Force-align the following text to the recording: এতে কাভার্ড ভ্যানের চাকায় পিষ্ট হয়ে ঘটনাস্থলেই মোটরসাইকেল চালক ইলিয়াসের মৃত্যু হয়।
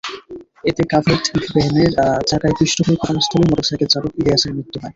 এতে 0.63 0.83
কাভার্ড 0.91 1.23
ভ্যানের 1.53 1.91
চাকায় 2.29 2.55
পিষ্ট 2.59 2.77
হয়ে 2.85 3.01
ঘটনাস্থলেই 3.01 3.49
মোটরসাইকেল 3.49 3.89
চালক 3.93 4.11
ইলিয়াসের 4.19 4.51
মৃত্যু 4.55 4.77
হয়। 4.77 4.89